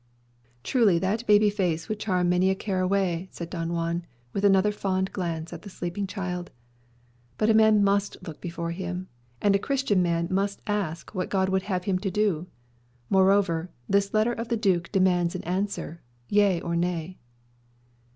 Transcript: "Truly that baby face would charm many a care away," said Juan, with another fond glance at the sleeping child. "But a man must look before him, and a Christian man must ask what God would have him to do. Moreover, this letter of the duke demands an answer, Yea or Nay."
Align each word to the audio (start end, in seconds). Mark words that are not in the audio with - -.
"Truly 0.63 0.97
that 0.97 1.27
baby 1.27 1.51
face 1.51 1.87
would 1.87 1.99
charm 1.99 2.27
many 2.27 2.49
a 2.49 2.55
care 2.55 2.79
away," 2.81 3.27
said 3.31 3.53
Juan, 3.53 4.03
with 4.33 4.43
another 4.43 4.71
fond 4.71 5.11
glance 5.13 5.53
at 5.53 5.61
the 5.61 5.69
sleeping 5.69 6.07
child. 6.07 6.49
"But 7.37 7.51
a 7.51 7.53
man 7.53 7.83
must 7.83 8.17
look 8.25 8.41
before 8.41 8.71
him, 8.71 9.09
and 9.43 9.55
a 9.55 9.59
Christian 9.59 10.01
man 10.01 10.27
must 10.31 10.63
ask 10.65 11.13
what 11.13 11.29
God 11.29 11.49
would 11.49 11.61
have 11.69 11.83
him 11.83 11.99
to 11.99 12.09
do. 12.09 12.47
Moreover, 13.11 13.69
this 13.87 14.11
letter 14.11 14.33
of 14.33 14.47
the 14.47 14.57
duke 14.57 14.91
demands 14.91 15.35
an 15.35 15.43
answer, 15.43 16.01
Yea 16.29 16.61
or 16.61 16.75
Nay." 16.75 17.19